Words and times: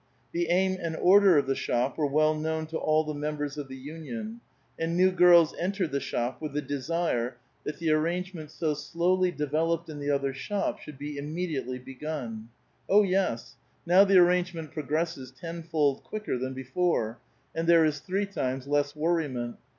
The 0.31 0.47
aim 0.49 0.79
and 0.81 0.95
order 0.95 1.37
of 1.37 1.45
the 1.45 1.53
shop 1.53 1.95
were 1.95 2.07
well 2.07 2.33
known 2.33 2.65
to 2.65 2.77
all 2.79 3.03
the 3.03 3.13
members 3.13 3.55
of 3.55 3.67
the 3.67 3.77
union, 3.77 4.41
and 4.79 4.97
new 4.97 5.11
girls 5.11 5.53
entered 5.59 5.91
the 5.91 5.99
shop 5.99 6.41
with 6.41 6.53
the 6.53 6.61
desire 6.63 7.37
that 7.65 7.77
the 7.77 7.89
aiTangement 7.89 8.49
so 8.49 8.73
slowly 8.73 9.29
de 9.31 9.45
veloi)ed 9.45 9.87
in 9.89 9.99
the 9.99 10.09
other 10.09 10.33
shop 10.33 10.79
should 10.79 10.97
be 10.97 11.19
immediately 11.19 11.77
begun. 11.77 12.49
Oh, 12.89 13.03
yes, 13.03 13.57
now 13.85 14.03
the 14.03 14.17
arrangement 14.17 14.71
progresses 14.71 15.29
tenfold 15.31 16.03
quicker 16.03 16.35
than 16.35 16.53
before, 16.55 17.19
and 17.53 17.67
there 17.69 17.85
is 17.85 17.99
three 17.99 18.25
times 18.25 18.65
less 18.65 18.95
worriment. 18.95 19.57